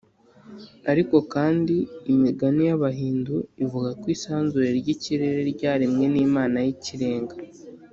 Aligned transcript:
ariko 0.91 1.15
kandi, 1.33 1.75
imigani 2.13 2.61
y’abahindu 2.69 3.35
ivuga 3.63 3.89
ko 3.99 4.05
isanzure 4.15 4.67
ry’ikirere 4.79 5.39
ryaremwe 5.53 6.05
n’imana 6.13 6.57
y’ikirenga 6.65 7.35